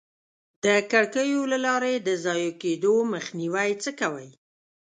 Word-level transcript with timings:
د 0.63 0.65
کړکیو 0.91 1.41
له 1.51 1.57
لارې 1.65 1.93
د 1.97 2.09
ضایع 2.25 2.51
کېدو 2.61 2.93
مخنیوی 3.13 3.69
څه 3.83 3.91
کوئ؟ 3.99 4.29